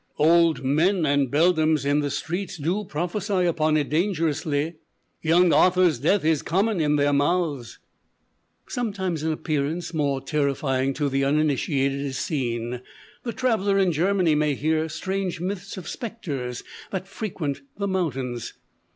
_"Old 0.17 0.63
men 0.63 1.05
and 1.05 1.29
beldams 1.29 1.85
in 1.85 1.99
the 1.99 2.09
streets 2.09 2.57
Do 2.57 2.85
prophecy 2.85 3.45
upon 3.45 3.77
it 3.77 3.89
dangerously; 3.89 4.77
Young 5.21 5.53
Arthur's 5.53 5.99
death 5.99 6.25
is 6.25 6.41
common 6.41 6.81
in 6.81 6.95
their 6.95 7.13
mouths." 7.13 7.77
Sometimes 8.67 9.21
an 9.21 9.31
appearance 9.31 9.93
more 9.93 10.19
terrifying 10.19 10.95
to 10.95 11.07
the 11.07 11.23
uninitiated 11.23 12.01
is 12.01 12.17
seen. 12.17 12.81
The 13.21 13.31
traveler 13.33 13.77
in 13.77 13.91
Germany 13.91 14.33
may 14.33 14.55
hear 14.55 14.89
strange 14.89 15.39
myths 15.39 15.77
of 15.77 15.87
specters 15.87 16.63
that 16.89 17.07
frequent 17.07 17.61
the 17.77 17.87
mountains. 17.87 18.53